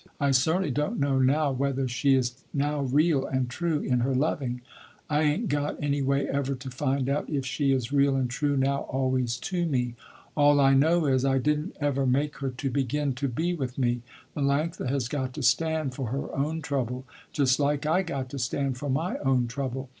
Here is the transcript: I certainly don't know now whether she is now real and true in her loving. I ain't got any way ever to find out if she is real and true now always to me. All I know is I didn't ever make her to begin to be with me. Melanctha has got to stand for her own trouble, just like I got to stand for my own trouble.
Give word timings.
I 0.19 0.31
certainly 0.31 0.71
don't 0.71 0.99
know 0.99 1.19
now 1.19 1.51
whether 1.51 1.87
she 1.87 2.15
is 2.15 2.43
now 2.55 2.81
real 2.81 3.23
and 3.27 3.47
true 3.47 3.81
in 3.81 3.99
her 3.99 4.15
loving. 4.15 4.61
I 5.11 5.21
ain't 5.21 5.47
got 5.47 5.77
any 5.79 6.01
way 6.01 6.27
ever 6.27 6.55
to 6.55 6.71
find 6.71 7.07
out 7.07 7.29
if 7.29 7.45
she 7.45 7.71
is 7.71 7.91
real 7.93 8.15
and 8.15 8.27
true 8.27 8.57
now 8.57 8.79
always 8.89 9.37
to 9.51 9.63
me. 9.67 9.93
All 10.35 10.59
I 10.59 10.73
know 10.73 11.05
is 11.05 11.23
I 11.23 11.37
didn't 11.37 11.75
ever 11.79 12.07
make 12.07 12.37
her 12.37 12.49
to 12.49 12.69
begin 12.71 13.13
to 13.13 13.27
be 13.27 13.53
with 13.53 13.77
me. 13.77 14.01
Melanctha 14.35 14.89
has 14.89 15.07
got 15.07 15.33
to 15.33 15.43
stand 15.43 15.93
for 15.93 16.07
her 16.07 16.35
own 16.35 16.63
trouble, 16.63 17.05
just 17.31 17.59
like 17.59 17.85
I 17.85 18.01
got 18.01 18.27
to 18.31 18.39
stand 18.39 18.79
for 18.79 18.89
my 18.89 19.19
own 19.19 19.47
trouble. 19.47 19.87